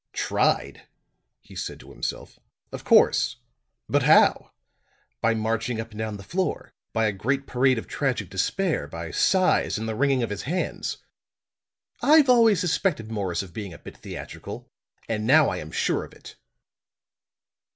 "Tried!" 0.13 0.87
he 1.41 1.55
said 1.55 1.79
to 1.81 1.91
himself. 1.91 2.39
"Of 2.71 2.83
course; 2.83 3.35
but 3.87 4.01
how? 4.01 4.49
By 5.21 5.35
marching 5.35 5.79
up 5.79 5.91
and 5.91 5.99
down 5.99 6.17
the 6.17 6.23
floor. 6.23 6.73
By 6.91 7.05
a 7.05 7.11
great 7.11 7.45
parade 7.45 7.77
of 7.77 7.85
tragic 7.85 8.27
despair; 8.31 8.87
by 8.87 9.11
sighs 9.11 9.77
and 9.77 9.87
the 9.87 9.93
wringing 9.93 10.23
of 10.23 10.31
his 10.31 10.41
hands. 10.41 10.97
I've 12.01 12.29
always 12.29 12.59
suspected 12.59 13.11
Morris 13.11 13.43
of 13.43 13.53
being 13.53 13.75
a 13.75 13.77
bit 13.77 13.95
theatrical 13.97 14.71
and 15.07 15.27
now 15.27 15.49
I 15.49 15.57
am 15.57 15.69
sure 15.69 16.03
of 16.03 16.13
it." 16.13 16.35